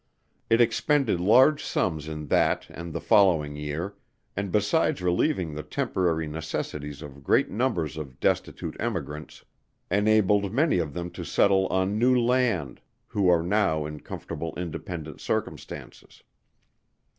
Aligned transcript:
It 0.49 0.59
expended 0.61 1.19
large 1.19 1.63
sums 1.63 2.07
in 2.07 2.25
that 2.29 2.65
and 2.71 2.91
the 2.91 2.99
following 2.99 3.55
year, 3.55 3.93
and 4.35 4.51
besides 4.51 4.99
relieving 4.99 5.53
the 5.53 5.61
temporary 5.61 6.25
necessities 6.27 7.03
of 7.03 7.23
great 7.23 7.51
numbers 7.51 7.97
of 7.97 8.19
destitute 8.19 8.75
Emigrants, 8.79 9.45
enabled 9.91 10.51
many 10.51 10.79
of 10.79 10.95
them 10.95 11.11
to 11.11 11.23
settle 11.23 11.67
on 11.67 11.99
new 11.99 12.19
land, 12.19 12.81
who 13.09 13.29
are 13.29 13.43
now 13.43 13.85
in 13.85 13.99
comfortable 13.99 14.55
independent 14.57 15.21
circumstances. 15.21 16.23